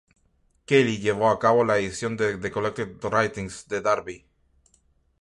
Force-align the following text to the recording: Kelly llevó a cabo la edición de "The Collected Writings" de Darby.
Kelly 0.65 0.97
llevó 0.97 1.29
a 1.29 1.37
cabo 1.37 1.63
la 1.63 1.77
edición 1.77 2.17
de 2.17 2.35
"The 2.39 2.49
Collected 2.49 2.97
Writings" 3.05 3.67
de 3.67 3.81
Darby. 3.81 4.25